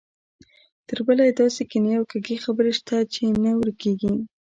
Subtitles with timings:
[0.87, 4.13] تربله یې داسې کینې او کږې خبرې شته چې نه ورکېږي.